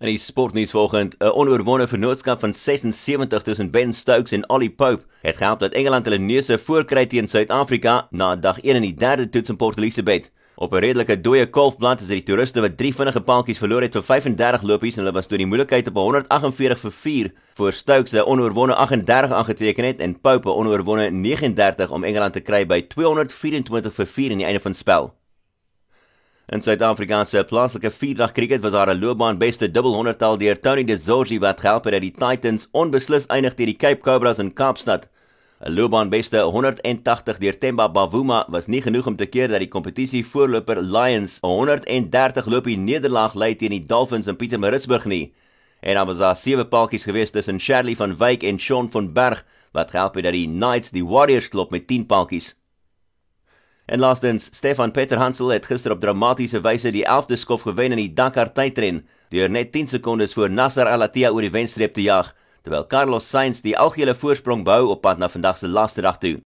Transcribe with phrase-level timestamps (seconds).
[0.00, 5.04] In die sportnuus vanoggend, 'n onoorwonde vennootskap van 76 tussen Ben Stokes en Ollie Pope
[5.20, 9.28] het gehelp dat Engeland hulle neuse voorkry teen Suid-Afrika na dag 1 in die derde
[9.28, 10.30] toets in Port Elizabeth.
[10.56, 13.92] Op 'n redelike dooie golfblad is dit die toeriste wat drie vinnige paaltjies verloor het
[13.92, 18.12] vir 35 lopies en hulle was deur die moeilikheid op 148 vir 4 voor Stokes
[18.12, 22.80] 'n onoorwonde 38 aangeteken het en Pope 'n onoorwonde 39 om Engeland te kry by
[22.88, 25.19] 224 vir 4 aan die einde van spel.
[26.50, 31.38] In Suid-Afrikaanse plaaslike vierdag kriket was daar 'n loopbaanbeste dubbel 100-tal deur Tony De Zorgi
[31.38, 35.08] wat gehelp het dat die Titans onbeslis eindig teen die Cape Cobras in Kaapstad.
[35.60, 40.26] 'n Loopbaanbeste 180 deur Themba Bavuma was nie genoeg om te keer dat die kompetisie
[40.26, 45.32] voorloper Lions 'n 130 loopie nederlaag lei teen die Dolphins in Pietermaritzburg nie.
[45.80, 49.44] En dan was daar sewe paaltjies geweest tussen Shirley van Wyk en Shaun van Berg
[49.72, 52.59] wat gehelp het dat die Knights die Warriors klop met 10 paaltjies.
[53.90, 57.98] En laastens, Stefan Peter Hansel het gister op dramatiese wyse die 11de skof gewen in
[57.98, 59.00] die Dakar tydren
[59.34, 62.30] deur net 10 sekondes voor Nasser Al-Attiyah oor die wenstreep te jag,
[62.62, 66.36] terwyl Carlos Sainz die algehele voorsprong bou op pad na vandag se laaste dag toe.